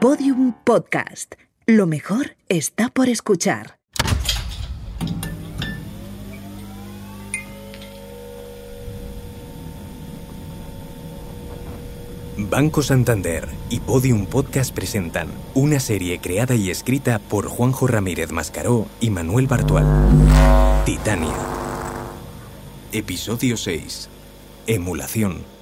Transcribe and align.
Podium 0.00 0.54
Podcast. 0.64 1.34
Lo 1.66 1.86
mejor 1.86 2.34
está 2.48 2.88
por 2.88 3.10
escuchar. 3.10 3.76
Banco 12.38 12.82
Santander 12.82 13.46
y 13.68 13.80
Podium 13.80 14.24
Podcast 14.24 14.74
presentan 14.74 15.28
una 15.52 15.78
serie 15.78 16.18
creada 16.18 16.54
y 16.54 16.70
escrita 16.70 17.18
por 17.18 17.48
Juanjo 17.48 17.86
Ramírez 17.86 18.32
Mascaró 18.32 18.86
y 19.00 19.10
Manuel 19.10 19.48
Bartual. 19.48 19.84
Titania. 20.86 21.36
Episodio 22.90 23.58
6. 23.58 24.08
Emulación. 24.66 25.59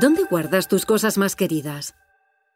¿Dónde 0.00 0.22
guardas 0.30 0.68
tus 0.68 0.86
cosas 0.86 1.18
más 1.18 1.34
queridas? 1.34 1.96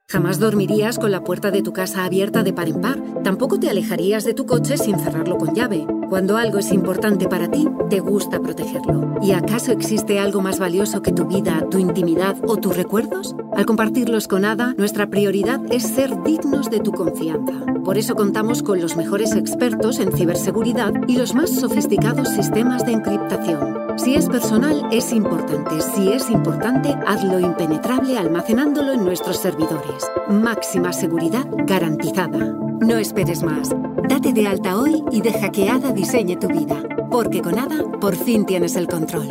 Jamás 0.09 0.39
dormirías 0.39 0.97
con 0.97 1.11
la 1.11 1.25
puerta 1.25 1.51
de 1.51 1.61
tu 1.61 1.73
casa 1.73 2.05
abierta 2.05 2.45
de 2.45 2.53
par 2.53 2.69
en 2.69 2.81
par. 2.81 3.03
Tampoco 3.25 3.59
te 3.59 3.69
alejarías 3.69 4.23
de 4.23 4.33
tu 4.33 4.47
coche 4.47 4.79
sin 4.79 4.97
cerrarlo 4.97 5.39
con 5.39 5.53
llave. 5.53 5.85
Cuando 6.09 6.37
algo 6.37 6.59
es 6.59 6.71
importante 6.71 7.27
para 7.27 7.51
ti, 7.51 7.67
te 7.91 7.99
gusta 7.99 8.39
protegerlo. 8.39 9.17
¿Y 9.23 9.33
acaso 9.33 9.73
existe 9.73 10.21
algo 10.21 10.41
más 10.41 10.61
valioso 10.61 11.03
que 11.03 11.11
tu 11.11 11.27
vida, 11.27 11.67
tu 11.69 11.79
intimidad 11.79 12.37
o 12.47 12.59
tus 12.59 12.77
recuerdos? 12.77 13.35
Al 13.57 13.67
compartirlos 13.67 14.29
con 14.29 14.45
Ada, 14.45 14.75
nuestra 14.79 15.09
prioridad 15.11 15.61
es 15.73 15.83
ser 15.83 16.23
dignos 16.23 16.71
de 16.71 16.79
tu 16.79 16.93
confianza. 16.93 17.55
Por 17.85 17.99
eso 17.99 18.15
contamos 18.15 18.63
con 18.63 18.81
los 18.81 18.97
mejores 18.97 19.35
expertos 19.35 19.99
en 19.99 20.13
ciberseguridad 20.13 20.93
y 21.09 21.17
los 21.17 21.35
más 21.35 21.51
sofisticados 21.51 22.29
sistemas 22.29 22.87
de 22.87 22.93
encriptación. 22.93 23.82
Si 23.97 24.15
es 24.15 24.29
personal, 24.29 24.89
es 24.91 25.13
importante. 25.13 25.81
Si 25.81 26.13
es 26.13 26.31
importante, 26.31 26.95
hazlo 27.07 27.39
impenetrable 27.39 28.19
almacenándolo 28.19 28.93
en 28.93 29.05
nuestros 29.05 29.37
servidores. 29.39 30.05
Máxima 30.29 30.93
seguridad 30.93 31.47
garantizada. 31.67 32.39
No 32.81 32.97
esperes 32.97 33.43
más. 33.43 33.71
Date 34.09 34.33
de 34.33 34.47
alta 34.47 34.79
hoy 34.79 35.05
y 35.11 35.21
deja 35.21 35.51
que 35.51 35.69
Ada 35.69 35.93
diseñe 35.93 36.37
tu 36.37 36.49
vida. 36.49 36.83
Porque 37.11 37.43
con 37.43 37.59
Ada, 37.59 37.85
por 38.01 38.17
fin 38.17 38.47
tienes 38.47 38.77
el 38.77 38.89
control. 38.89 39.29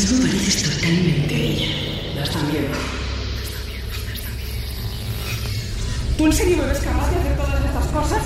Mismo 0.00 0.26
pareces 0.26 0.62
totalmente 0.62 1.34
ella. 1.34 1.68
Da 2.16 2.22
hasta 2.22 2.42
miedo. 2.44 2.68
¿Tú 6.16 6.26
en 6.26 6.32
serio 6.32 6.56
me 6.56 6.66
ves 6.66 6.78
capaz 6.78 7.10
de 7.10 7.16
hacer 7.16 7.36
todas 7.36 7.64
estas 7.64 7.86
cosas? 7.86 8.22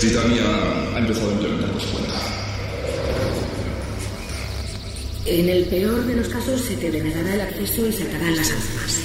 Titania 0.00 0.42
ha 0.94 0.98
empezado 0.98 1.30
a 1.30 1.32
implementar 1.32 1.70
cuenta. 1.70 2.14
En 5.26 5.48
el 5.48 5.64
peor 5.66 6.06
de 6.06 6.16
los 6.16 6.28
casos 6.28 6.60
se 6.60 6.76
te 6.76 6.90
denegará 6.90 7.34
el 7.34 7.40
acceso 7.40 7.86
y 7.86 7.92
saltarán 7.92 8.36
las 8.36 8.50
alarmas. 8.50 8.99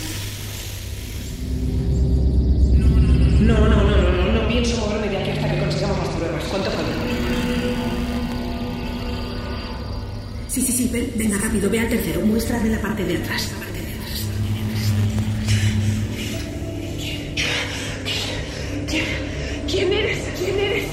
Sí, 10.86 10.92
ven- 10.94 11.12
venga 11.16 11.38
rápido, 11.40 11.68
ve 11.68 11.80
al 11.80 11.90
tercero, 11.90 12.22
muestra 12.22 12.60
de 12.60 12.70
la 12.70 12.80
parte 12.80 13.04
de 13.04 13.18
atrás. 13.18 13.50
La 13.54 13.58
parte 13.66 13.82
de 13.82 13.88
atrás. 13.94 15.26
¿Quién 19.68 19.92
eres? 19.92 20.20
¿Quién 20.38 20.60
eres? 20.60 20.90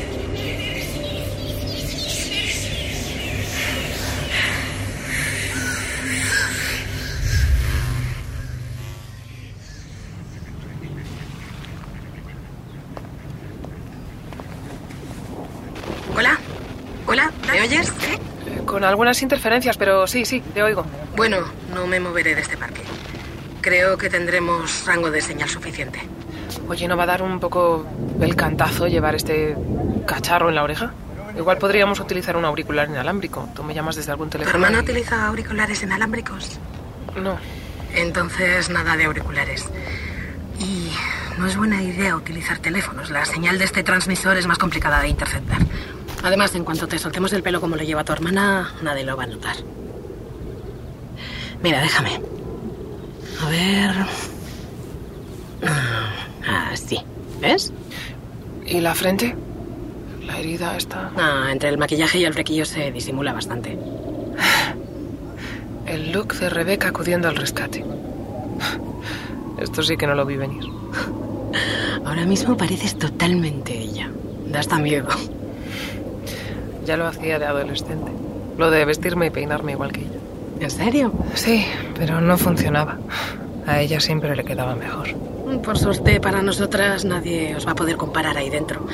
Hola, 16.16 16.38
hola, 17.06 17.32
¿me 17.50 17.62
oyes? 17.62 17.88
Eh, 17.88 18.18
Con 18.72 18.84
algunas 18.84 19.20
interferencias, 19.20 19.76
pero 19.76 20.06
sí, 20.06 20.24
sí, 20.24 20.40
te 20.54 20.62
oigo. 20.62 20.86
Bueno, 21.14 21.36
no 21.74 21.86
me 21.86 22.00
moveré 22.00 22.34
de 22.34 22.40
este 22.40 22.56
parque. 22.56 22.80
Creo 23.60 23.98
que 23.98 24.08
tendremos 24.08 24.86
rango 24.86 25.10
de 25.10 25.20
señal 25.20 25.46
suficiente. 25.50 26.00
Oye, 26.68 26.88
¿no 26.88 26.96
va 26.96 27.02
a 27.02 27.06
dar 27.06 27.20
un 27.22 27.38
poco 27.38 27.84
el 28.18 28.34
cantazo 28.34 28.86
llevar 28.88 29.14
este 29.14 29.54
cacharro 30.06 30.48
en 30.48 30.54
la 30.54 30.62
oreja? 30.62 30.94
Igual 31.36 31.58
podríamos 31.58 32.00
utilizar 32.00 32.34
un 32.34 32.46
auricular 32.46 32.88
inalámbrico. 32.88 33.46
Tú 33.54 33.62
me 33.62 33.74
llamas 33.74 33.94
desde 33.96 34.10
algún 34.12 34.28
¿Tu 34.30 34.38
teléfono. 34.38 34.56
hermana 34.64 34.78
y- 34.78 34.84
utiliza 34.84 35.26
auriculares 35.26 35.82
inalámbricos? 35.82 36.58
No. 37.22 37.36
Entonces, 37.94 38.70
nada 38.70 38.96
de 38.96 39.04
auriculares. 39.04 39.66
Y 40.58 40.90
no 41.36 41.46
es 41.46 41.58
buena 41.58 41.82
idea 41.82 42.16
utilizar 42.16 42.58
teléfonos. 42.58 43.10
La 43.10 43.26
señal 43.26 43.58
de 43.58 43.66
este 43.66 43.82
transmisor 43.82 44.38
es 44.38 44.46
más 44.46 44.56
complicada 44.56 45.02
de 45.02 45.08
interceptar. 45.08 45.58
Además, 46.22 46.54
en 46.54 46.64
cuanto 46.64 46.86
te 46.86 46.98
soltemos 46.98 47.32
el 47.32 47.42
pelo 47.42 47.60
como 47.60 47.76
lo 47.76 47.82
lleva 47.82 48.04
tu 48.04 48.12
hermana, 48.12 48.72
nadie 48.82 49.04
lo 49.04 49.16
va 49.16 49.24
a 49.24 49.26
notar. 49.26 49.56
Mira, 51.62 51.80
déjame. 51.80 52.20
A 53.40 53.48
ver. 53.50 54.06
Ah, 56.46 56.70
sí. 56.74 56.98
¿Ves? 57.40 57.72
¿Y 58.66 58.80
la 58.80 58.94
frente? 58.94 59.34
La 60.24 60.38
herida 60.38 60.76
está... 60.76 61.10
Ah, 61.16 61.48
entre 61.50 61.68
el 61.68 61.78
maquillaje 61.78 62.18
y 62.18 62.24
el 62.24 62.34
flequillo 62.34 62.64
se 62.64 62.92
disimula 62.92 63.32
bastante. 63.32 63.78
El 65.86 66.12
look 66.12 66.34
de 66.34 66.48
Rebeca 66.48 66.88
acudiendo 66.88 67.28
al 67.28 67.36
rescate. 67.36 67.84
Esto 69.60 69.82
sí 69.82 69.96
que 69.96 70.06
no 70.06 70.14
lo 70.14 70.24
vi 70.24 70.36
venir. 70.36 70.64
Ahora 72.04 72.24
mismo 72.24 72.56
pareces 72.56 72.96
totalmente 72.98 73.76
ella. 73.76 74.10
Da 74.46 74.60
hasta 74.60 74.78
miedo. 74.78 75.08
Ya 76.84 76.96
lo 76.96 77.06
hacía 77.06 77.38
de 77.38 77.46
adolescente. 77.46 78.12
Lo 78.58 78.70
de 78.70 78.84
vestirme 78.84 79.26
y 79.26 79.30
peinarme 79.30 79.72
igual 79.72 79.92
que 79.92 80.00
ella. 80.00 80.18
¿En 80.60 80.70
serio? 80.70 81.12
Sí, 81.34 81.66
pero 81.94 82.20
no 82.20 82.36
funcionaba. 82.38 82.98
A 83.66 83.80
ella 83.80 84.00
siempre 84.00 84.34
le 84.36 84.44
quedaba 84.44 84.74
mejor. 84.74 85.08
Por 85.62 85.78
suerte 85.78 86.20
para 86.20 86.42
nosotras 86.42 87.04
nadie 87.04 87.54
os 87.56 87.66
va 87.66 87.72
a 87.72 87.74
poder 87.74 87.96
comparar 87.96 88.36
ahí 88.36 88.50
dentro. 88.50 88.86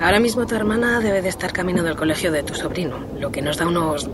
Ahora 0.00 0.18
mismo 0.18 0.46
tu 0.46 0.54
hermana 0.54 1.00
debe 1.00 1.22
de 1.22 1.28
estar 1.28 1.52
camino 1.52 1.82
del 1.82 1.96
colegio 1.96 2.32
de 2.32 2.42
tu 2.42 2.54
sobrino, 2.54 2.98
lo 3.18 3.30
que 3.30 3.40
nos 3.42 3.56
da 3.58 3.66
unos 3.66 4.10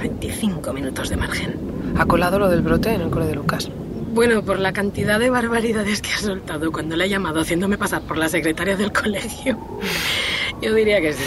25 0.00 0.72
minutos 0.72 1.10
de 1.10 1.16
margen. 1.16 1.54
¿Ha 1.98 2.06
colado 2.06 2.38
lo 2.38 2.48
del 2.48 2.62
brote 2.62 2.92
en 2.92 3.02
el 3.02 3.10
cole 3.10 3.26
de 3.26 3.34
Lucas? 3.34 3.68
Bueno, 4.12 4.42
por 4.42 4.58
la 4.58 4.72
cantidad 4.72 5.20
de 5.20 5.30
barbaridades 5.30 6.00
que 6.00 6.10
ha 6.10 6.18
soltado 6.18 6.72
cuando 6.72 6.96
le 6.96 7.04
he 7.04 7.08
llamado 7.08 7.40
haciéndome 7.40 7.76
pasar 7.76 8.02
por 8.02 8.16
la 8.16 8.28
secretaria 8.28 8.76
del 8.76 8.90
colegio, 8.90 9.58
yo 10.62 10.74
diría 10.74 11.00
que 11.00 11.12
sí. 11.12 11.24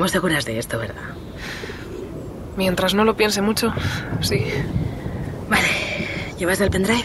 Estamos 0.00 0.12
seguras 0.12 0.46
de 0.46 0.58
esto, 0.58 0.78
¿verdad? 0.78 1.02
Mientras 2.56 2.94
no 2.94 3.04
lo 3.04 3.18
piense 3.18 3.42
mucho, 3.42 3.70
sí. 4.22 4.46
Vale, 5.50 5.68
¿llevas 6.38 6.58
el 6.62 6.70
pendrive? 6.70 7.04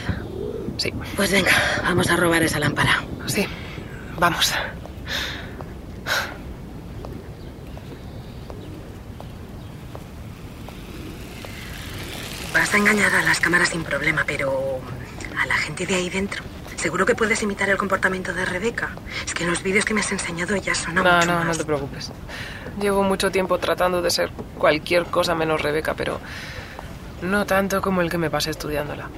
Sí, 0.77 0.93
Pues 1.17 1.29
venga, 1.29 1.51
vamos 1.83 2.09
a 2.09 2.15
robar 2.15 2.41
esa 2.43 2.57
lámpara. 2.57 3.03
sí. 3.25 3.45
Vamos. 4.17 4.53
Vas 12.53 12.73
a 12.73 12.77
engañar 12.77 13.13
a 13.13 13.23
las 13.23 13.41
cámaras 13.41 13.69
sin 13.69 13.83
problema, 13.83 14.23
pero 14.25 14.79
a 15.37 15.45
la 15.45 15.55
gente 15.55 15.85
de 15.85 15.95
ahí 15.95 16.09
dentro. 16.09 16.43
Seguro 16.85 17.03
que 17.03 17.15
puedes 17.15 17.41
imitar 17.41 17.67
el 17.67 17.77
comportamiento 17.77 18.31
de 18.31 18.45
Rebeca. 18.45 18.89
Es 19.25 19.33
que 19.33 19.43
los 19.43 19.63
vídeos 19.63 19.85
que 19.85 19.95
me 19.95 20.01
has 20.01 20.11
enseñado 20.11 20.53
ella 20.53 20.75
suena 20.75 21.01
No, 21.01 21.15
mucho 21.15 21.25
no, 21.25 21.39
no 21.39 21.45
más. 21.45 21.57
te 21.57 21.65
preocupes. 21.65 22.11
Llevo 22.79 23.01
mucho 23.01 23.31
tiempo 23.31 23.57
tratando 23.57 24.03
de 24.03 24.11
ser 24.11 24.29
cualquier 24.59 25.05
cosa 25.05 25.33
menos 25.33 25.63
Rebeca, 25.63 25.95
pero 25.95 26.19
no 27.23 27.43
tanto 27.47 27.81
como 27.81 28.01
el 28.01 28.11
que 28.11 28.19
me 28.19 28.29
pasé 28.29 28.51
estudiándola. 28.51 29.09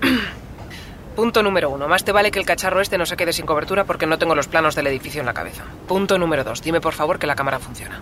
Punto 1.14 1.44
número 1.44 1.70
uno. 1.70 1.86
Más 1.86 2.02
te 2.04 2.10
vale 2.10 2.32
que 2.32 2.40
el 2.40 2.44
cacharro 2.44 2.80
este 2.80 2.98
no 2.98 3.06
se 3.06 3.16
quede 3.16 3.32
sin 3.32 3.46
cobertura 3.46 3.84
porque 3.84 4.06
no 4.06 4.18
tengo 4.18 4.34
los 4.34 4.48
planos 4.48 4.74
del 4.74 4.88
edificio 4.88 5.20
en 5.20 5.26
la 5.26 5.32
cabeza. 5.32 5.62
Punto 5.86 6.18
número 6.18 6.42
dos. 6.42 6.60
Dime 6.60 6.80
por 6.80 6.92
favor 6.94 7.20
que 7.20 7.28
la 7.28 7.36
cámara 7.36 7.60
funciona. 7.60 8.00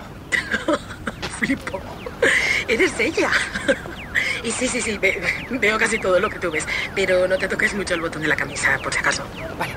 Flipo. 1.38 1.78
Eres 2.68 2.98
ella. 2.98 3.30
Y 4.42 4.50
sí, 4.52 4.68
sí, 4.68 4.80
sí, 4.80 4.96
ve, 4.98 5.20
veo 5.50 5.78
casi 5.78 5.98
todo 5.98 6.18
lo 6.18 6.30
que 6.30 6.38
tú 6.38 6.50
ves, 6.50 6.66
pero 6.94 7.28
no 7.28 7.36
te 7.36 7.48
toques 7.48 7.74
mucho 7.74 7.94
el 7.94 8.00
botón 8.00 8.22
de 8.22 8.28
la 8.28 8.36
camisa, 8.36 8.78
por 8.82 8.92
si 8.92 8.98
acaso. 8.98 9.24
Vale. 9.58 9.74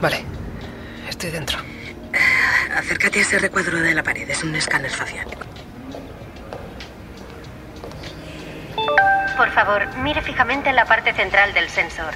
Vale, 0.00 0.24
estoy 1.08 1.30
dentro. 1.30 1.58
Acércate 2.76 3.18
a 3.18 3.22
ese 3.22 3.38
recuadro 3.38 3.80
de 3.80 3.94
la 3.94 4.02
pared, 4.02 4.28
es 4.28 4.44
un 4.44 4.54
escáner 4.54 4.90
facial. 4.90 5.45
Por 9.36 9.50
favor, 9.50 9.86
mire 9.98 10.22
fijamente 10.22 10.70
en 10.70 10.76
la 10.76 10.86
parte 10.86 11.12
central 11.12 11.52
del 11.52 11.68
sensor. 11.68 12.14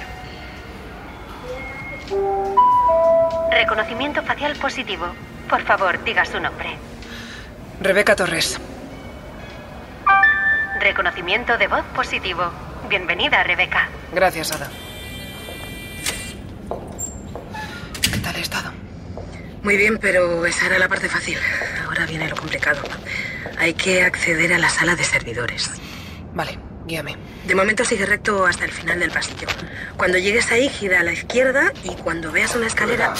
Reconocimiento 3.51 4.23
facial 4.23 4.55
positivo. 4.55 5.05
Por 5.47 5.61
favor, 5.61 6.03
diga 6.03 6.25
su 6.25 6.39
nombre. 6.39 6.77
Rebeca 7.79 8.15
Torres. 8.15 8.59
Reconocimiento 10.79 11.57
de 11.57 11.67
voz 11.67 11.83
positivo. 11.95 12.51
Bienvenida, 12.89 13.43
Rebeca. 13.43 13.87
Gracias, 14.13 14.51
Ada. 14.51 14.69
¿Qué 18.01 18.17
tal 18.17 18.35
he 18.35 18.41
estado? 18.41 18.71
Muy 19.61 19.77
bien, 19.77 19.99
pero 19.99 20.43
esa 20.45 20.65
era 20.65 20.79
la 20.79 20.87
parte 20.87 21.07
fácil. 21.07 21.37
Ahora 21.85 22.07
viene 22.07 22.27
lo 22.27 22.35
complicado. 22.35 22.81
Hay 23.59 23.75
que 23.75 24.01
acceder 24.01 24.53
a 24.53 24.57
la 24.57 24.69
sala 24.69 24.95
de 24.95 25.03
servidores. 25.03 25.69
Vale, 26.33 26.57
guíame. 26.85 27.15
De 27.47 27.55
momento 27.55 27.83
sigue 27.85 28.05
recto 28.05 28.45
hasta 28.45 28.65
el 28.65 28.71
final 28.71 28.99
del 28.99 29.11
pasillo. 29.11 29.47
Cuando 29.97 30.17
llegues 30.17 30.51
ahí, 30.51 30.69
gira 30.69 30.99
a 30.99 31.03
la 31.03 31.11
izquierda 31.13 31.71
y 31.83 31.89
cuando 31.95 32.31
veas 32.31 32.55
una 32.55 32.67
escalera... 32.67 33.13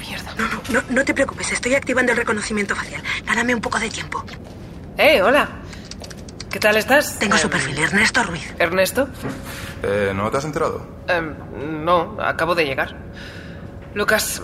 Mierda. 0.00 0.34
No, 0.36 0.48
no, 0.48 0.60
no, 0.68 0.82
no 0.90 1.04
te 1.04 1.14
preocupes, 1.14 1.52
estoy 1.52 1.74
activando 1.74 2.12
el 2.12 2.18
reconocimiento 2.18 2.74
facial. 2.74 3.02
Dame 3.24 3.54
un 3.54 3.60
poco 3.60 3.78
de 3.78 3.88
tiempo. 3.90 4.24
¡Eh, 4.98 5.22
hola! 5.22 5.48
¿Qué 6.50 6.58
tal 6.60 6.76
estás? 6.76 7.18
Tengo 7.18 7.36
su 7.38 7.46
Em, 7.46 7.50
perfil, 7.52 7.78
Ernesto 7.78 8.22
Ruiz. 8.24 8.54
¿Ernesto? 8.58 9.08
Eh, 9.82 10.12
¿No 10.14 10.30
te 10.30 10.36
has 10.36 10.44
enterado? 10.44 10.86
Em, 11.08 11.34
no, 11.84 12.16
acabo 12.20 12.54
de 12.54 12.64
llegar. 12.66 12.94
Lucas. 13.94 14.42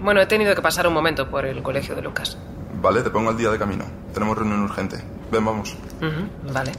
Bueno, 0.00 0.20
he 0.20 0.26
tenido 0.26 0.54
que 0.54 0.62
pasar 0.62 0.86
un 0.86 0.94
momento 0.94 1.28
por 1.30 1.44
el 1.44 1.62
colegio 1.62 1.94
de 1.96 2.02
Lucas. 2.02 2.38
Vale, 2.74 3.02
te 3.02 3.10
pongo 3.10 3.30
al 3.30 3.36
día 3.36 3.50
de 3.50 3.58
camino. 3.58 3.84
Tenemos 4.14 4.38
reunión 4.38 4.62
urgente. 4.62 4.96
Ven, 5.30 5.44
vamos. 5.44 5.76
Ujú, 6.00 6.52
vale. 6.52 6.72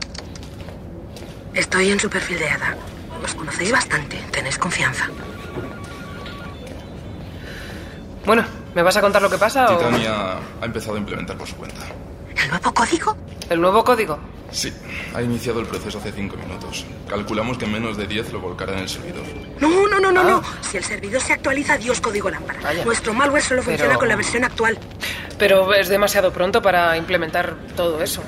Estoy 1.54 1.90
en 1.92 2.00
su 2.00 2.10
perfil 2.10 2.40
de 2.40 2.50
Ada. 2.50 2.76
Os 3.24 3.34
conocéis 3.36 3.72
bastante, 3.72 4.18
tenéis 4.32 4.58
confianza. 4.58 5.06
Bueno, 8.26 8.44
¿me 8.76 8.82
vas 8.84 8.96
a 8.98 9.02
contar 9.02 9.22
lo 9.22 9.30
que 9.30 9.38
pasa 9.38 9.72
o...? 9.74 9.78
Titania 9.78 10.38
ha 10.62 10.66
empezado 10.66 10.96
a 10.96 11.00
implementar 11.00 11.38
por 11.38 11.48
su 11.48 11.56
cuenta. 11.56 11.82
¿El 12.42 12.50
nuevo 12.50 12.74
código? 12.74 13.18
¿El 13.50 13.62
nuevo 13.62 13.84
código? 13.84 14.20
Sí, 14.52 14.72
ha 15.16 15.22
iniciado 15.22 15.60
el 15.62 15.66
proceso 15.68 15.98
hace 16.00 16.12
cinco 16.12 16.36
minutos. 16.38 16.86
Calculamos 17.10 17.58
que 17.58 17.66
en 17.66 17.72
menos 17.74 17.96
de 17.98 18.06
10 18.06 18.34
lo 18.34 18.42
volcará 18.42 18.74
en 18.74 18.80
el 18.80 18.90
servidor. 18.90 19.24
No, 19.60 19.88
no, 19.88 20.00
no, 20.00 20.12
no, 20.12 20.22
Ah. 20.22 20.24
no. 20.24 20.44
Si 20.62 20.78
el 20.78 20.84
servidor 20.84 21.22
se 21.22 21.34
actualiza, 21.34 21.78
Dios 21.78 22.02
código 22.02 22.30
lámpara. 22.30 22.60
Vaya. 22.62 22.84
Nuestro 22.86 23.14
malware 23.14 23.44
solo 23.44 23.62
Pero- 23.64 23.78
funciona 23.78 23.98
con 23.98 24.08
la 24.10 24.16
versión 24.16 24.44
actual. 24.44 24.78
Pero 25.38 25.74
es 25.74 25.88
demasiado 25.90 26.32
pronto 26.34 26.62
para 26.62 26.98
implementar 26.98 27.56
todo 27.76 28.02
eso. 28.04 28.22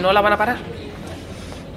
¿No 0.00 0.12
la 0.12 0.20
van 0.22 0.32
a 0.32 0.38
parar? 0.38 0.58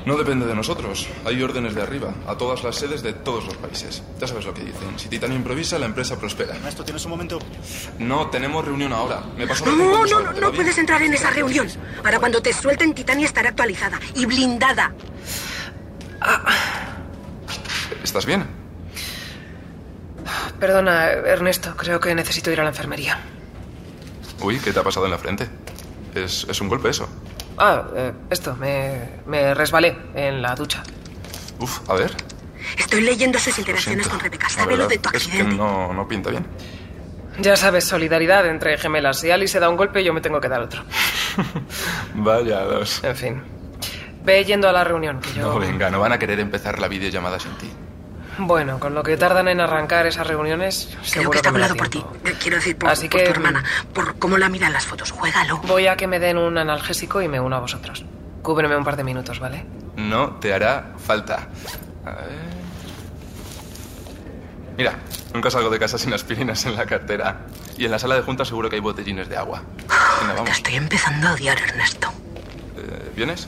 No 0.05 0.17
depende 0.17 0.45
de 0.45 0.53
nosotros. 0.53 1.07
Hay 1.25 1.41
órdenes 1.41 1.75
de 1.75 1.81
arriba, 1.81 2.13
a 2.27 2.35
todas 2.35 2.61
las 2.63 2.75
sedes 2.75 3.01
de 3.03 3.13
todos 3.13 3.45
los 3.45 3.55
países. 3.55 4.03
Ya 4.19 4.27
sabes 4.27 4.45
lo 4.45 4.53
que 4.53 4.61
dicen. 4.63 4.99
Si 4.99 5.07
Titania 5.07 5.37
improvisa, 5.37 5.79
la 5.79 5.85
empresa 5.85 6.17
prospera. 6.19 6.55
Ernesto, 6.55 6.83
¿tienes 6.83 7.05
un 7.05 7.11
momento? 7.11 7.39
No, 7.99 8.27
tenemos 8.29 8.65
reunión 8.65 8.91
ahora. 8.91 9.21
Me 9.37 9.47
paso 9.47 9.65
No, 9.65 9.71
no, 9.77 10.01
no, 10.01 10.07
sala, 10.07 10.33
¿te 10.33 10.41
no 10.41 10.47
bien? 10.51 10.55
puedes 10.63 10.77
entrar 10.77 11.01
en 11.01 11.13
esa 11.13 11.29
reunión. 11.29 11.67
Para 12.01 12.19
cuando 12.19 12.41
te 12.41 12.51
suelten, 12.51 12.93
Titania 12.93 13.25
estará 13.25 13.49
actualizada 13.49 13.97
y 14.15 14.25
blindada. 14.25 14.93
¿Estás 18.03 18.25
bien? 18.25 18.45
Perdona, 20.59 21.11
Ernesto, 21.11 21.75
creo 21.77 21.99
que 21.99 22.13
necesito 22.15 22.51
ir 22.51 22.59
a 22.59 22.63
la 22.63 22.69
enfermería. 22.69 23.19
Uy, 24.41 24.59
¿qué 24.59 24.71
te 24.73 24.79
ha 24.79 24.83
pasado 24.83 25.05
en 25.05 25.11
la 25.11 25.17
frente? 25.17 25.47
Es, 26.15 26.45
es 26.49 26.61
un 26.61 26.69
golpe 26.69 26.89
eso. 26.89 27.07
Ah, 27.57 27.83
eh, 27.95 28.11
esto, 28.29 28.55
me, 28.55 29.09
me 29.25 29.53
resbalé 29.53 29.95
en 30.15 30.41
la 30.41 30.55
ducha. 30.55 30.83
Uf, 31.59 31.87
a 31.89 31.93
ver. 31.93 32.11
Estoy 32.77 33.01
leyendo 33.01 33.37
sus 33.39 33.57
interacciones 33.59 34.07
con 34.07 34.19
Rebeca. 34.19 34.49
¿Sabe 34.49 34.75
lo 34.77 34.87
de 34.87 34.97
tu 34.97 35.09
Es 35.09 35.27
que 35.27 35.31
accidente? 35.37 35.55
no, 35.55 35.93
no 35.93 36.07
pinta 36.07 36.29
bien. 36.31 36.45
Ya 37.39 37.55
sabes, 37.55 37.83
solidaridad 37.85 38.45
entre 38.47 38.77
gemelas. 38.77 39.19
Si 39.19 39.29
Alice 39.31 39.53
se 39.53 39.59
da 39.59 39.69
un 39.69 39.75
golpe, 39.77 40.03
yo 40.03 40.13
me 40.13 40.21
tengo 40.21 40.39
que 40.39 40.49
dar 40.49 40.61
otro. 40.61 40.83
Vaya 42.15 42.61
dos. 42.61 43.03
En 43.03 43.15
fin. 43.15 43.43
Ve 44.23 44.43
yendo 44.45 44.69
a 44.69 44.71
la 44.71 44.83
reunión, 44.83 45.19
que 45.19 45.33
yo... 45.33 45.53
No, 45.53 45.59
venga, 45.59 45.89
no 45.89 45.99
van 45.99 46.13
a 46.13 46.19
querer 46.19 46.39
empezar 46.39 46.79
la 46.79 46.87
videollamada 46.87 47.39
sin 47.39 47.51
ti. 47.57 47.69
Bueno, 48.39 48.79
con 48.79 48.93
lo 48.95 49.03
que 49.03 49.15
tardan 49.17 49.47
en 49.47 49.59
arrancar 49.61 50.05
esas 50.07 50.25
reuniones, 50.27 50.87
Creo 50.91 51.03
seguro 51.03 51.31
que 51.31 51.37
está 51.37 51.49
hablado 51.49 51.75
por 51.75 51.89
ti. 51.89 52.03
Quiero 52.41 52.57
decir, 52.57 52.77
por, 52.77 52.89
Así 52.89 53.07
por 53.07 53.19
que- 53.19 53.25
tu 53.27 53.31
hermana. 53.31 53.63
Por 53.93 54.17
cómo 54.17 54.37
la 54.37 54.49
miran 54.49 54.73
las 54.73 54.85
fotos. 54.85 55.11
Juégalo. 55.11 55.57
Voy 55.59 55.87
a 55.87 55.95
que 55.95 56.07
me 56.07 56.19
den 56.19 56.37
un 56.37 56.57
analgésico 56.57 57.21
y 57.21 57.27
me 57.27 57.39
uno 57.39 57.55
a 57.55 57.59
vosotros. 57.59 58.03
Cúbreme 58.41 58.75
un 58.75 58.83
par 58.83 58.95
de 58.97 59.03
minutos, 59.03 59.39
¿vale? 59.39 59.65
No 59.95 60.31
te 60.37 60.53
hará 60.53 60.93
falta. 60.97 61.47
A 62.05 62.09
ver. 62.11 62.53
Mira, 64.77 64.93
nunca 65.33 65.51
salgo 65.51 65.69
de 65.69 65.79
casa 65.79 65.97
sin 65.97 66.13
aspirinas 66.13 66.65
en 66.65 66.75
la 66.75 66.85
cartera. 66.85 67.41
Y 67.77 67.85
en 67.85 67.91
la 67.91 67.99
sala 67.99 68.15
de 68.15 68.21
juntas 68.21 68.47
seguro 68.47 68.69
que 68.69 68.75
hay 68.75 68.81
botellines 68.81 69.29
de 69.29 69.37
agua. 69.37 69.61
Venga, 70.27 70.43
Te 70.43 70.51
estoy 70.51 70.75
empezando 70.75 71.27
a 71.29 71.33
odiar, 71.33 71.57
Ernesto. 71.59 72.07
Eh, 72.77 73.11
¿Vienes? 73.15 73.47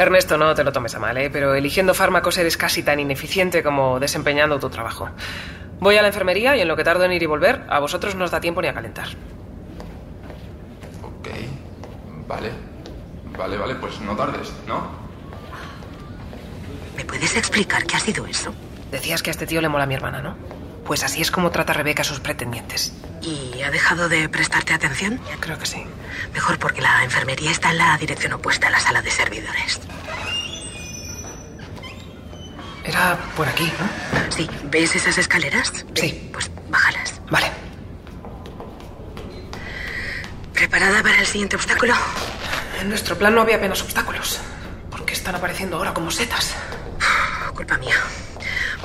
Ernesto, 0.00 0.38
no 0.38 0.54
te 0.54 0.64
lo 0.64 0.72
tomes 0.72 0.94
a 0.94 0.98
mal, 0.98 1.18
¿eh? 1.18 1.28
Pero 1.28 1.54
eligiendo 1.54 1.92
fármacos 1.92 2.38
eres 2.38 2.56
casi 2.56 2.82
tan 2.82 3.00
ineficiente 3.00 3.62
como 3.62 4.00
desempeñando 4.00 4.58
tu 4.58 4.70
trabajo. 4.70 5.10
Voy 5.78 5.98
a 5.98 6.00
la 6.00 6.08
enfermería 6.08 6.56
y 6.56 6.62
en 6.62 6.68
lo 6.68 6.74
que 6.74 6.84
tardo 6.84 7.04
en 7.04 7.12
ir 7.12 7.22
y 7.22 7.26
volver, 7.26 7.66
a 7.68 7.80
vosotros 7.80 8.14
no 8.14 8.24
os 8.24 8.30
da 8.30 8.40
tiempo 8.40 8.62
ni 8.62 8.68
a 8.68 8.72
calentar. 8.72 9.08
Ok. 11.02 11.28
Vale. 12.26 12.50
Vale, 13.36 13.58
vale, 13.58 13.74
pues 13.74 14.00
no 14.00 14.16
tardes, 14.16 14.50
¿no? 14.66 14.90
¿Me 16.96 17.04
puedes 17.04 17.36
explicar 17.36 17.84
qué 17.84 17.96
ha 17.96 18.00
sido 18.00 18.26
eso? 18.26 18.54
Decías 18.90 19.22
que 19.22 19.28
a 19.28 19.32
este 19.32 19.46
tío 19.46 19.60
le 19.60 19.68
mola 19.68 19.84
mi 19.84 19.96
hermana, 19.96 20.22
¿no? 20.22 20.34
Pues 20.90 21.04
así 21.04 21.22
es 21.22 21.30
como 21.30 21.52
trata 21.52 21.72
Rebeca 21.72 22.02
a 22.02 22.04
sus 22.04 22.18
pretendientes. 22.18 22.92
¿Y 23.22 23.62
ha 23.62 23.70
dejado 23.70 24.08
de 24.08 24.28
prestarte 24.28 24.74
atención? 24.74 25.20
Creo 25.38 25.56
que 25.56 25.64
sí. 25.64 25.84
Mejor 26.34 26.58
porque 26.58 26.80
la 26.80 27.04
enfermería 27.04 27.52
está 27.52 27.70
en 27.70 27.78
la 27.78 27.96
dirección 27.96 28.32
opuesta 28.32 28.66
a 28.66 28.70
la 28.70 28.80
sala 28.80 29.00
de 29.00 29.08
servidores. 29.12 29.78
Era 32.82 33.16
por 33.36 33.48
aquí, 33.48 33.72
¿no? 33.78 34.32
Sí, 34.32 34.50
¿ves 34.64 34.96
esas 34.96 35.16
escaleras? 35.16 35.72
Sí. 35.94 36.28
Pues 36.32 36.50
bájalas. 36.68 37.20
Vale. 37.30 37.52
¿Preparada 40.52 41.04
para 41.04 41.20
el 41.20 41.26
siguiente 41.26 41.54
obstáculo? 41.54 41.94
En 42.80 42.88
nuestro 42.88 43.16
plan 43.16 43.32
no 43.32 43.42
había 43.42 43.58
apenas 43.58 43.80
obstáculos. 43.80 44.40
¿Por 44.90 45.04
qué 45.04 45.12
están 45.12 45.36
apareciendo 45.36 45.76
ahora 45.76 45.94
como 45.94 46.10
setas? 46.10 46.56
Culpa 47.54 47.78
mía. 47.78 47.94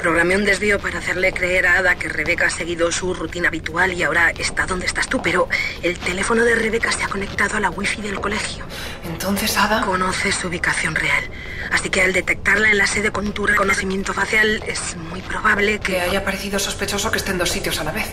Programé 0.05 0.35
un 0.35 0.45
desvío 0.45 0.77
para 0.79 0.99
hacerle 0.99 1.33
creer 1.33 1.65
a 1.65 1.79
Ada 1.79 1.95
que 1.95 2.07
Rebeca 2.07 2.45
ha 2.45 2.49
seguido 2.51 2.91
su 2.91 3.15
rutina 3.15 3.47
habitual 3.47 3.91
y 3.91 4.03
ahora 4.03 4.29
está 4.37 4.67
donde 4.67 4.85
estás 4.85 5.09
tú, 5.09 5.19
pero 5.19 5.49
el 5.81 5.97
teléfono 5.97 6.45
de 6.45 6.53
Rebeca 6.53 6.91
se 6.91 7.03
ha 7.03 7.07
conectado 7.07 7.57
a 7.57 7.59
la 7.59 7.71
wifi 7.71 8.03
del 8.03 8.21
colegio. 8.21 8.67
Entonces, 9.03 9.57
Ada... 9.57 9.81
Conoce 9.81 10.31
su 10.31 10.49
ubicación 10.49 10.93
real. 10.93 11.23
Así 11.71 11.89
que 11.89 12.03
al 12.03 12.13
detectarla 12.13 12.69
en 12.69 12.77
la 12.77 12.85
sede 12.85 13.11
con 13.11 13.33
tu 13.33 13.47
reconocimiento 13.47 14.13
facial, 14.13 14.63
es 14.67 14.95
muy 14.95 15.23
probable 15.23 15.79
Que 15.79 15.93
que... 15.93 16.01
haya 16.01 16.23
parecido 16.23 16.59
sospechoso 16.59 17.09
que 17.09 17.17
esté 17.17 17.31
en 17.31 17.39
dos 17.39 17.49
sitios 17.49 17.79
a 17.79 17.83
la 17.83 17.91
vez. 17.91 18.05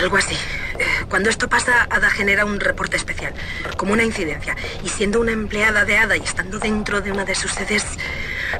Algo 0.00 0.16
así. 0.16 0.34
Eh, 0.34 0.84
Cuando 1.08 1.30
esto 1.30 1.48
pasa, 1.48 1.86
Ada 1.90 2.10
genera 2.10 2.44
un 2.44 2.58
reporte 2.58 2.96
especial, 2.96 3.34
como 3.76 3.92
una 3.92 4.02
incidencia. 4.02 4.56
Y 4.82 4.88
siendo 4.88 5.20
una 5.20 5.30
empleada 5.30 5.84
de 5.84 5.96
Ada 5.96 6.16
y 6.16 6.22
estando 6.24 6.58
dentro 6.58 7.00
de 7.00 7.12
una 7.12 7.24
de 7.24 7.36
sus 7.36 7.52
sedes, 7.52 7.84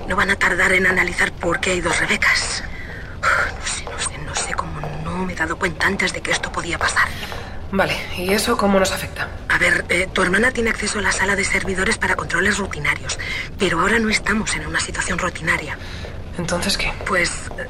no 0.06 0.16
van 0.16 0.30
a 0.30 0.36
tardar 0.36 0.72
en 0.72 0.86
analizar 0.86 1.32
por 1.32 1.60
qué 1.60 1.72
hay 1.72 1.80
dos 1.80 1.98
Rebecas. 2.00 2.64
No 3.22 3.66
sé, 3.66 3.84
no 3.84 3.98
sé, 3.98 4.18
no 4.18 4.34
sé 4.34 4.54
cómo 4.54 4.80
no 5.04 5.24
me 5.24 5.32
he 5.32 5.36
dado 5.36 5.58
cuenta 5.58 5.86
antes 5.86 6.12
de 6.12 6.20
que 6.20 6.30
esto 6.30 6.50
podía 6.50 6.78
pasar. 6.78 7.08
Vale, 7.72 7.96
¿y 8.16 8.32
eso 8.32 8.56
cómo 8.56 8.80
nos 8.80 8.90
afecta? 8.90 9.28
A 9.48 9.58
ver, 9.58 9.84
eh, 9.88 10.08
tu 10.12 10.22
hermana 10.22 10.50
tiene 10.50 10.70
acceso 10.70 10.98
a 10.98 11.02
la 11.02 11.12
sala 11.12 11.36
de 11.36 11.44
servidores 11.44 11.98
para 11.98 12.16
controles 12.16 12.58
rutinarios, 12.58 13.18
pero 13.58 13.80
ahora 13.80 13.98
no 14.00 14.10
estamos 14.10 14.54
en 14.56 14.66
una 14.66 14.80
situación 14.80 15.18
rutinaria. 15.18 15.78
Entonces, 16.36 16.76
¿qué? 16.76 16.92
Pues 17.06 17.30
eh, 17.58 17.68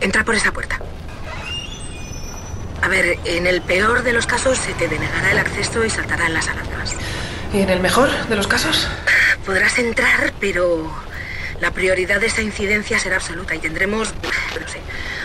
entra 0.00 0.24
por 0.24 0.34
esa 0.34 0.52
puerta. 0.52 0.78
A 2.80 2.88
ver, 2.88 3.18
en 3.24 3.46
el 3.46 3.60
peor 3.62 4.02
de 4.02 4.12
los 4.12 4.26
casos 4.26 4.58
se 4.58 4.72
te 4.74 4.88
denegará 4.88 5.32
el 5.32 5.38
acceso 5.38 5.84
y 5.84 5.90
saltarán 5.90 6.32
las 6.32 6.48
alarmas. 6.48 6.96
¿Y 7.52 7.60
en 7.60 7.68
el 7.68 7.80
mejor 7.80 8.10
de 8.28 8.36
los 8.36 8.46
casos? 8.46 8.88
Podrás 9.44 9.78
entrar, 9.78 10.32
pero 10.40 10.90
la 11.62 11.70
prioridad 11.70 12.20
de 12.20 12.26
esa 12.26 12.42
incidencia 12.42 12.98
será 12.98 13.16
absoluta 13.16 13.54
y 13.54 13.60
tendremos, 13.60 14.12
no 14.60 14.66
sé, 14.66 14.80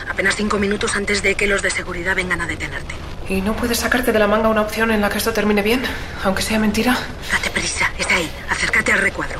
apenas 0.08 0.36
cinco 0.36 0.60
minutos 0.60 0.96
antes 0.96 1.24
de 1.24 1.34
que 1.34 1.48
los 1.48 1.63
de 1.63 1.72
seguridad 1.72 2.15
vengan 2.15 2.41
a 2.41 2.46
detenerte. 2.46 2.94
¿Y 3.27 3.41
no 3.41 3.56
puedes 3.56 3.79
sacarte 3.79 4.12
de 4.12 4.20
la 4.20 4.27
manga 4.27 4.48
una 4.48 4.62
opción 4.62 4.91
en 4.91 5.01
la 5.01 5.10
que 5.10 5.17
esto 5.17 5.34
termine 5.34 5.63
bien? 5.63 5.82
Aunque 6.24 6.44
sea 6.44 6.60
mentira. 6.60 6.96
Date 7.32 7.50
prisa, 7.50 7.91
está 7.98 8.17
ahí, 8.17 8.32
acércate 8.51 8.91
al 8.91 9.00
recuadro. 9.00 9.39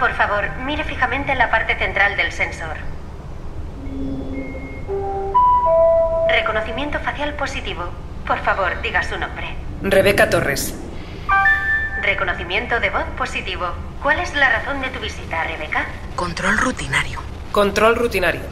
Por 0.00 0.14
favor, 0.14 0.48
mire 0.64 0.84
fijamente 0.84 1.32
en 1.32 1.38
la 1.38 1.50
parte 1.50 1.76
central 1.76 2.16
del 2.16 2.32
sensor. 2.32 2.78
Reconocimiento 6.30 6.98
facial 7.00 7.34
positivo. 7.34 7.90
Por 8.26 8.38
favor, 8.38 8.80
diga 8.80 9.02
su 9.02 9.18
nombre. 9.18 9.54
Rebeca 9.82 10.30
Torres. 10.30 10.74
Reconocimiento 12.00 12.80
de 12.80 12.88
voz 12.88 13.04
positivo. 13.18 13.85
¿Cuál 14.06 14.20
es 14.20 14.32
la 14.36 14.48
razón 14.48 14.80
de 14.80 14.88
tu 14.90 15.00
visita, 15.00 15.42
Rebeca? 15.42 15.84
Control 16.14 16.56
rutinario. 16.58 17.20
Control 17.50 17.96
rutinario. 17.96 18.42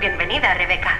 Bienvenida, 0.00 0.52
Rebeca. 0.52 0.98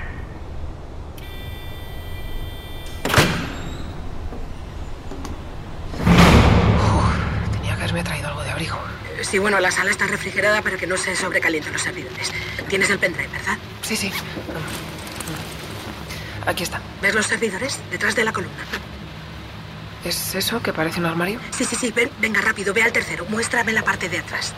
Tenía 7.52 7.76
que 7.76 7.82
haberme 7.82 8.02
traído 8.02 8.28
algo 8.28 8.42
de 8.44 8.50
abrigo. 8.50 8.78
Eh, 9.18 9.24
Sí, 9.24 9.38
bueno, 9.38 9.60
la 9.60 9.70
sala 9.70 9.90
está 9.90 10.06
refrigerada 10.06 10.62
para 10.62 10.78
que 10.78 10.86
no 10.86 10.96
se 10.96 11.14
sobrecalienten 11.16 11.74
los 11.74 11.82
servidores. 11.82 12.32
Tienes 12.66 12.88
el 12.88 12.98
pendrive, 12.98 13.28
¿verdad? 13.28 13.58
Sí, 13.82 13.94
sí. 13.94 14.10
Aquí 16.46 16.62
está. 16.62 16.80
¿Ves 17.02 17.14
los 17.14 17.26
servidores? 17.26 17.78
Detrás 17.90 18.16
de 18.16 18.24
la 18.24 18.32
columna. 18.32 18.64
¿Es 20.04 20.34
eso 20.34 20.62
que 20.62 20.72
parece 20.72 21.00
un 21.00 21.06
armario? 21.06 21.40
Sí, 21.56 21.64
sí, 21.64 21.76
sí. 21.76 21.90
Ven, 21.92 22.10
venga, 22.20 22.40
rápido. 22.40 22.72
Ve 22.72 22.82
al 22.82 22.92
tercero. 22.92 23.26
Muéstrame 23.28 23.72
la 23.72 23.82
parte 23.82 24.08
de 24.08 24.18
atrás. 24.18 24.54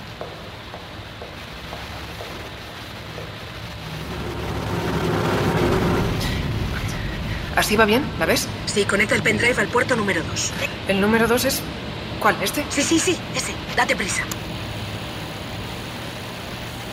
¿Así 7.57 7.77
va 7.77 7.85
bien? 7.85 8.05
¿La 8.19 8.27
ves? 8.27 8.47
Sí, 8.67 8.85
conecta 8.85 9.15
el 9.15 9.23
pendrive 9.23 9.61
al 9.61 9.69
puerto 9.69 9.97
número 9.97 10.23
2. 10.23 10.53
El 10.89 11.01
número 11.01 11.27
dos 11.27 11.45
es... 11.45 11.61
¿Cuál? 12.21 12.37
¿Este? 12.43 12.65
Sí, 12.71 12.83
sí, 12.83 12.99
sí. 12.99 13.17
Ese. 13.35 13.53
Date 13.77 13.97
prisa. 13.97 14.23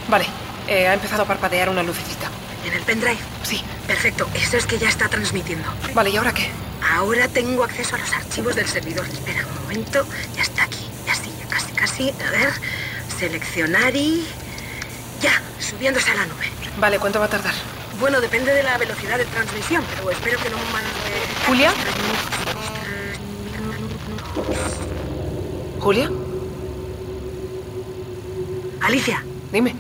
Vale. 0.10 0.26
Eh, 0.68 0.88
ha 0.88 0.94
empezado 0.94 1.24
a 1.24 1.26
parpadear 1.26 1.70
una 1.70 1.84
lucecita. 1.84 2.30
¿En 2.66 2.74
el 2.74 2.82
pendrive? 2.82 3.18
Sí. 3.44 3.62
Perfecto. 3.86 4.28
Eso 4.34 4.58
es 4.58 4.66
que 4.66 4.78
ya 4.78 4.90
está 4.90 5.08
transmitiendo. 5.08 5.68
Vale, 5.94 6.10
¿y 6.10 6.18
ahora 6.18 6.34
qué? 6.34 6.50
Ahora 6.94 7.28
tengo 7.28 7.64
acceso 7.64 7.96
a 7.96 8.00
los 8.00 8.12
archivos 8.12 8.56
del 8.56 8.68
servidor. 8.68 9.06
Espera 9.08 9.46
un 9.46 9.64
momento. 9.64 10.06
Ya 10.36 10.44
está 10.44 10.64
aquí. 10.64 10.90
Ya 11.06 11.14
sí, 11.16 11.32
ya 11.40 11.48
casi, 11.48 11.72
casi. 11.74 12.10
A 12.26 12.32
ver. 12.32 12.54
Seleccionar 13.20 13.96
y... 13.96 14.28
Ya, 15.22 15.42
subiéndose 15.60 16.12
a 16.12 16.16
la 16.16 16.26
nube. 16.26 16.46
Vale, 16.80 17.00
¿cuánto 17.00 17.20
va 17.20 17.26
a 17.26 17.30
tardar? 17.30 17.54
Bueno, 18.00 18.22
depende 18.22 18.54
de 18.54 18.62
la 18.62 18.78
velocidad 18.78 19.18
de 19.18 19.26
transmisión, 19.26 19.84
pero 19.96 20.12
espero 20.12 20.40
que 20.40 20.50
no 20.52 20.58
más 20.72 20.84
de... 20.84 21.46
¿Julia? 21.48 21.74
¿Julia? 25.80 26.12
Alicia, 28.82 29.24
Dime. 29.52 29.76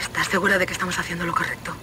¿estás 0.00 0.28
segura 0.28 0.58
de 0.58 0.66
que 0.66 0.72
estamos 0.72 0.98
haciendo 0.98 1.24
lo 1.26 1.34
correcto? 1.34 1.74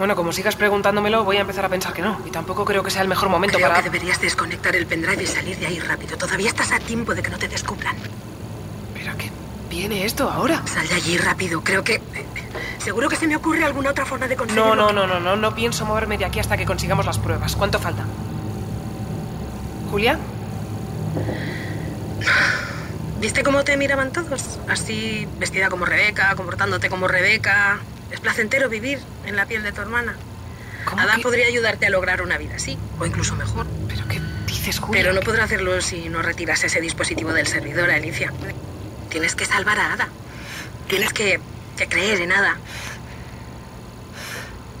Bueno, 0.00 0.16
como 0.16 0.32
sigas 0.32 0.56
preguntándomelo, 0.56 1.24
voy 1.24 1.36
a 1.36 1.42
empezar 1.42 1.62
a 1.66 1.68
pensar 1.68 1.92
que 1.92 2.00
no. 2.00 2.18
Y 2.24 2.30
tampoco 2.30 2.64
creo 2.64 2.82
que 2.82 2.90
sea 2.90 3.02
el 3.02 3.08
mejor 3.08 3.28
momento 3.28 3.58
Creo 3.58 3.68
para... 3.68 3.82
que 3.82 3.90
deberías 3.90 4.18
desconectar 4.18 4.74
el 4.74 4.86
pendrive 4.86 5.22
y 5.22 5.26
salir 5.26 5.58
de 5.58 5.66
ahí 5.66 5.78
rápido. 5.78 6.16
Todavía 6.16 6.48
estás 6.48 6.72
a 6.72 6.78
tiempo 6.78 7.14
de 7.14 7.22
que 7.22 7.28
no 7.28 7.36
te 7.36 7.48
descubran. 7.48 7.94
¿Pero 8.94 9.14
qué 9.18 9.30
viene 9.68 10.06
esto 10.06 10.30
ahora? 10.30 10.66
Sal 10.66 10.88
de 10.88 10.94
allí 10.94 11.18
rápido. 11.18 11.60
Creo 11.62 11.84
que... 11.84 12.00
Seguro 12.78 13.10
que 13.10 13.16
se 13.16 13.26
me 13.26 13.36
ocurre 13.36 13.62
alguna 13.62 13.90
otra 13.90 14.06
forma 14.06 14.26
de 14.26 14.36
conseguirlo. 14.36 14.74
No, 14.74 14.90
no, 14.90 15.06
no, 15.06 15.06
no, 15.06 15.20
no. 15.20 15.36
No 15.36 15.54
pienso 15.54 15.84
moverme 15.84 16.16
de 16.16 16.24
aquí 16.24 16.40
hasta 16.40 16.56
que 16.56 16.64
consigamos 16.64 17.04
las 17.04 17.18
pruebas. 17.18 17.54
¿Cuánto 17.54 17.78
falta? 17.78 18.06
¿Julia? 19.90 20.18
¿Viste 23.20 23.42
cómo 23.42 23.64
te 23.64 23.76
miraban 23.76 24.12
todos? 24.14 24.60
Así, 24.66 25.28
vestida 25.38 25.68
como 25.68 25.84
Rebeca, 25.84 26.34
comportándote 26.36 26.88
como 26.88 27.06
Rebeca. 27.06 27.80
Es 28.10 28.20
placentero 28.20 28.68
vivir 28.68 28.98
en 29.26 29.36
la 29.36 29.46
piel 29.46 29.62
de 29.62 29.72
tu 29.72 29.80
hermana. 29.80 30.16
¿Cómo 30.84 31.02
Ada 31.02 31.16
que- 31.16 31.22
podría 31.22 31.46
ayudarte 31.46 31.86
a 31.86 31.90
lograr 31.90 32.22
una 32.22 32.38
vida 32.38 32.56
así, 32.56 32.78
o 32.98 33.06
incluso 33.06 33.36
mejor. 33.36 33.66
¿Pero 33.88 34.06
qué 34.08 34.20
dices, 34.46 34.78
Julia? 34.80 35.02
Pero 35.02 35.14
no 35.14 35.20
podrá 35.20 35.44
hacerlo 35.44 35.80
si 35.80 36.08
no 36.08 36.22
retiras 36.22 36.64
ese 36.64 36.80
dispositivo 36.80 37.32
del 37.32 37.46
servidor, 37.46 37.90
Alicia. 37.90 38.32
Tienes 39.10 39.34
que 39.34 39.44
salvar 39.44 39.78
a 39.78 39.92
Ada. 39.92 40.08
Tienes 40.88 41.12
que, 41.12 41.40
que 41.76 41.86
creer 41.86 42.20
en 42.20 42.32
Ada. 42.32 42.56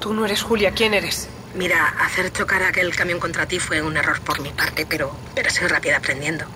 Tú 0.00 0.14
no 0.14 0.24
eres 0.24 0.42
Julia. 0.42 0.72
¿Quién 0.72 0.94
eres? 0.94 1.28
Mira, 1.54 1.86
hacer 2.00 2.32
chocar 2.32 2.62
aquel 2.62 2.94
camión 2.94 3.18
contra 3.20 3.46
ti 3.46 3.58
fue 3.58 3.82
un 3.82 3.96
error 3.96 4.20
por 4.20 4.40
mi 4.40 4.50
parte, 4.50 4.86
pero, 4.88 5.14
pero 5.34 5.50
soy 5.50 5.66
rápida 5.68 5.96
aprendiendo. 5.98 6.46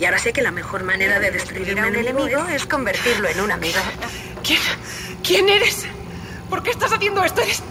Y 0.00 0.04
ahora 0.04 0.18
sé 0.18 0.32
que 0.32 0.42
la 0.42 0.50
mejor 0.52 0.84
manera 0.84 1.20
de 1.20 1.30
destruir 1.30 1.78
a 1.78 1.86
un 1.86 1.94
enemigo 1.96 2.46
es 2.48 2.64
convertirlo 2.66 3.28
en 3.28 3.40
un 3.40 3.52
amigo. 3.52 3.78
¿Quién? 4.42 4.60
¿Quién 5.22 5.48
eres? 5.48 5.86
¿Por 6.50 6.62
qué 6.62 6.70
estás 6.70 6.92
haciendo 6.92 7.24
esto? 7.24 7.40
Eres... 7.40 7.62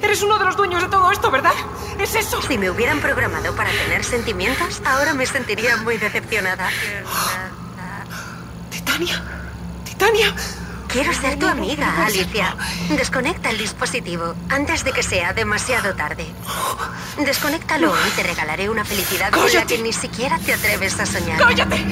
Eres 0.00 0.22
uno 0.22 0.38
de 0.38 0.44
los 0.44 0.56
dueños 0.56 0.82
de 0.82 0.88
todo 0.88 1.10
esto, 1.12 1.30
¿verdad? 1.30 1.52
¿Es 1.98 2.14
eso? 2.14 2.42
Si 2.42 2.58
me 2.58 2.70
hubieran 2.70 3.00
programado 3.00 3.54
para 3.54 3.70
tener 3.70 4.04
sentimientos, 4.04 4.82
ahora 4.84 5.14
me 5.14 5.26
sentiría 5.26 5.76
muy 5.76 5.96
decepcionada. 5.96 6.68
Titania. 8.70 9.22
Titania. 9.84 10.34
Quiero 10.88 11.12
ser 11.14 11.38
tu 11.38 11.46
amiga, 11.46 12.04
Alicia. 12.04 12.56
Desconecta 12.90 13.50
el 13.50 13.58
dispositivo 13.58 14.34
antes 14.48 14.84
de 14.84 14.92
que 14.92 15.02
sea 15.02 15.32
demasiado 15.32 15.94
tarde. 15.94 16.26
Desconéctalo 17.18 17.94
y 18.06 18.10
te 18.10 18.22
regalaré 18.24 18.68
una 18.68 18.84
felicidad 18.84 19.30
con 19.30 19.66
que 19.66 19.78
ni 19.78 19.92
siquiera 19.92 20.38
te 20.38 20.52
atreves 20.52 20.98
a 20.98 21.06
soñar. 21.06 21.38
¡Cállate! 21.38 21.84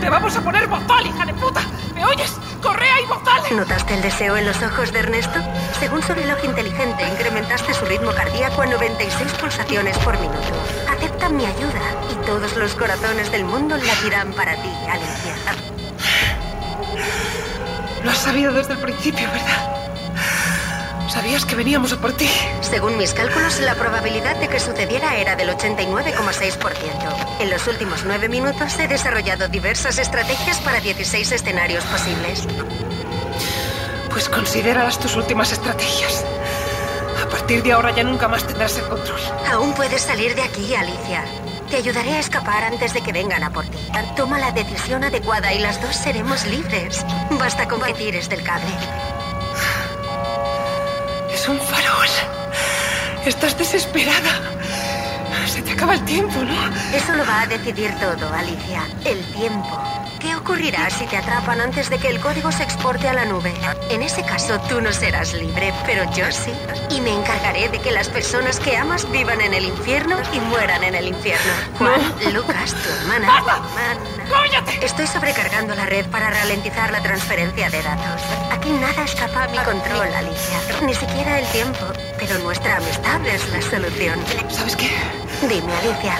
¡Te 0.00 0.10
vamos 0.10 0.36
a 0.36 0.42
poner 0.42 0.66
bozal, 0.66 1.06
hija 1.06 1.24
de 1.24 1.34
puta! 1.34 1.62
¿Me 1.94 2.04
oyes? 2.04 2.32
¡Correa 2.68 3.00
y! 3.00 3.54
¿Notaste 3.54 3.94
el 3.94 4.02
deseo 4.02 4.36
en 4.36 4.44
los 4.44 4.62
ojos 4.62 4.92
de 4.92 4.98
Ernesto? 4.98 5.40
Según 5.80 6.02
su 6.02 6.12
reloj 6.12 6.36
inteligente, 6.44 7.02
incrementaste 7.08 7.72
su 7.72 7.86
ritmo 7.86 8.12
cardíaco 8.12 8.60
a 8.60 8.66
96 8.66 9.32
pulsaciones 9.40 9.96
por 10.00 10.20
minuto. 10.20 10.38
Acepta 10.86 11.30
mi 11.30 11.46
ayuda 11.46 11.80
y 12.12 12.26
todos 12.26 12.54
los 12.58 12.74
corazones 12.74 13.32
del 13.32 13.46
mundo 13.46 13.74
latirán 13.78 14.34
para 14.34 14.54
ti, 14.56 14.70
Alicia. 14.86 15.34
Lo 18.04 18.10
has 18.10 18.18
sabido 18.18 18.52
desde 18.52 18.74
el 18.74 18.80
principio, 18.80 19.26
¿verdad? 19.32 19.77
Sabías 21.08 21.46
que 21.46 21.54
veníamos 21.54 21.92
a 21.94 22.00
por 22.00 22.12
ti. 22.12 22.28
Según 22.60 22.98
mis 22.98 23.14
cálculos, 23.14 23.60
la 23.60 23.74
probabilidad 23.74 24.36
de 24.36 24.48
que 24.48 24.60
sucediera 24.60 25.16
era 25.16 25.36
del 25.36 25.48
89,6%. 25.48 27.40
En 27.40 27.50
los 27.50 27.66
últimos 27.66 28.04
nueve 28.04 28.28
minutos 28.28 28.78
he 28.78 28.86
desarrollado 28.88 29.48
diversas 29.48 29.98
estrategias 29.98 30.58
para 30.60 30.80
16 30.80 31.32
escenarios 31.32 31.82
posibles. 31.84 32.46
Pues 34.10 34.28
considéralas 34.28 34.98
tus 34.98 35.16
últimas 35.16 35.50
estrategias. 35.50 36.24
A 37.24 37.28
partir 37.30 37.62
de 37.62 37.72
ahora 37.72 37.94
ya 37.94 38.04
nunca 38.04 38.28
más 38.28 38.46
tendrás 38.46 38.76
el 38.76 38.84
control. 38.84 39.20
Aún 39.50 39.72
puedes 39.72 40.02
salir 40.02 40.34
de 40.34 40.42
aquí, 40.42 40.74
Alicia. 40.74 41.24
Te 41.70 41.76
ayudaré 41.76 42.14
a 42.14 42.20
escapar 42.20 42.64
antes 42.64 42.92
de 42.92 43.00
que 43.00 43.12
vengan 43.12 43.44
a 43.44 43.50
por 43.50 43.64
ti. 43.66 43.78
Toma 44.14 44.38
la 44.38 44.52
decisión 44.52 45.04
adecuada 45.04 45.54
y 45.54 45.58
las 45.58 45.80
dos 45.80 45.96
seremos 45.96 46.44
libres. 46.46 47.04
Basta 47.30 47.66
con 47.66 47.80
que 47.80 47.94
tires 47.94 48.28
del 48.28 48.42
cable. 48.42 49.17
Es 52.08 52.22
un 52.22 52.40
farol. 52.52 53.26
Estás 53.26 53.58
desesperada. 53.58 54.40
Se 55.46 55.62
te 55.62 55.72
acaba 55.72 55.94
el 55.94 56.04
tiempo, 56.04 56.42
¿no? 56.42 56.96
Eso 56.96 57.14
lo 57.14 57.24
va 57.24 57.42
a 57.42 57.46
decidir 57.46 57.90
todo, 57.98 58.32
Alicia. 58.32 58.82
El 59.04 59.24
tiempo. 59.32 59.97
¿Qué 60.20 60.34
ocurrirá 60.34 60.90
si 60.90 61.06
te 61.06 61.16
atrapan 61.16 61.60
antes 61.60 61.90
de 61.90 61.98
que 61.98 62.08
el 62.08 62.18
código 62.18 62.50
se 62.50 62.64
exporte 62.64 63.08
a 63.08 63.12
la 63.12 63.24
nube? 63.24 63.54
En 63.88 64.02
ese 64.02 64.24
caso, 64.24 64.58
tú 64.68 64.80
no 64.80 64.92
serás 64.92 65.32
libre, 65.32 65.72
pero 65.86 66.04
yo 66.12 66.24
sí. 66.32 66.52
Y 66.90 67.00
me 67.00 67.14
encargaré 67.14 67.68
de 67.68 67.78
que 67.78 67.92
las 67.92 68.08
personas 68.08 68.58
que 68.58 68.76
amas 68.76 69.08
vivan 69.12 69.40
en 69.40 69.54
el 69.54 69.64
infierno 69.64 70.16
y 70.32 70.40
mueran 70.40 70.82
en 70.82 70.96
el 70.96 71.08
infierno. 71.08 71.52
Juan, 71.78 72.34
Lucas, 72.34 72.74
tu 72.74 72.88
hermana. 72.88 73.28
¡Basta! 73.28 73.56
hermana. 73.56 74.28
¡Cállate! 74.28 74.84
Estoy 74.84 75.06
sobrecargando 75.06 75.76
la 75.76 75.86
red 75.86 76.06
para 76.06 76.30
ralentizar 76.30 76.90
la 76.90 77.00
transferencia 77.00 77.70
de 77.70 77.80
datos. 77.80 78.22
Aquí 78.50 78.70
nada 78.70 79.04
escapa 79.04 79.44
a 79.44 79.48
mi 79.48 79.58
control, 79.58 80.08
Alicia. 80.14 80.60
Ni 80.84 80.94
siquiera 80.94 81.38
el 81.38 81.46
tiempo. 81.52 81.86
Pero 82.18 82.38
nuestra 82.40 82.76
amistad 82.78 83.24
es 83.24 83.48
la 83.50 83.62
solución. 83.62 84.18
¿Sabes 84.50 84.74
qué? 84.74 84.90
Dime, 85.42 85.72
Alicia. 85.76 86.18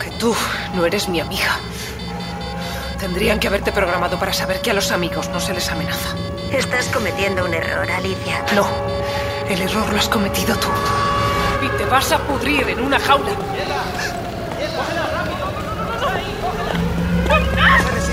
Que 0.00 0.10
tú 0.18 0.36
no 0.74 0.86
eres 0.86 1.08
mi 1.08 1.20
amiga. 1.20 1.58
Tendrían 3.00 3.40
que 3.40 3.48
haberte 3.48 3.72
programado 3.72 4.18
para 4.18 4.32
saber 4.34 4.60
que 4.60 4.70
a 4.70 4.74
los 4.74 4.92
amigos 4.92 5.30
no 5.30 5.40
se 5.40 5.54
les 5.54 5.70
amenaza. 5.70 6.14
Estás 6.52 6.86
cometiendo 6.88 7.46
un 7.46 7.54
error, 7.54 7.90
Alicia. 7.90 8.44
No, 8.54 8.66
el 9.48 9.62
error 9.62 9.90
lo 9.90 9.98
has 9.98 10.08
cometido 10.08 10.54
tú. 10.56 10.68
Y 11.62 11.68
te 11.78 11.86
vas 11.86 12.12
a 12.12 12.18
pudrir 12.18 12.68
en 12.68 12.80
una 12.80 13.00
jaula. 13.00 13.30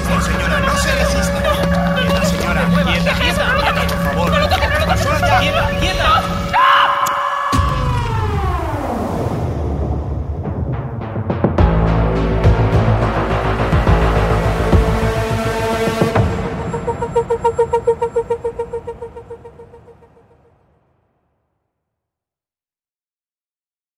No, 0.10 0.22
señora, 0.22 0.60
no 0.60 0.77
se 0.77 0.96
resista. 0.96 2.25
Señora, 2.25 2.65
quieta, 2.86 3.13
quieta. 3.15 3.88
Por 3.88 4.03
favor. 4.03 4.32
No 4.32 4.39
lo 4.39 4.48
toques, 4.48 4.70
no 4.70 4.79
lo 4.79 4.86
toques. 4.86 5.39
quieta. 5.41 5.70
quieta. 5.82 6.37